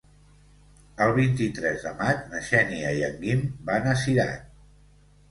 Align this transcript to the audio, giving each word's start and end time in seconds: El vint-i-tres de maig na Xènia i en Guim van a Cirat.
El 1.05 1.11
vint-i-tres 1.17 1.83
de 1.87 1.91
maig 1.99 2.23
na 2.31 2.41
Xènia 2.47 2.93
i 3.01 3.03
en 3.09 3.19
Guim 3.25 3.43
van 3.69 3.91
a 3.91 3.93
Cirat. 4.05 4.49